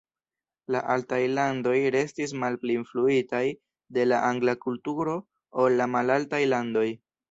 La 0.75 0.79
altaj 0.93 1.19
landoj 1.39 1.75
restis 1.97 2.33
malpli 2.45 2.79
influitaj 2.79 3.45
de 4.01 4.09
la 4.11 4.25
angla 4.33 4.59
kulturo 4.67 5.19
ol 5.67 5.83
la 5.83 5.93
malaltaj 5.99 6.47
landoj. 6.59 6.89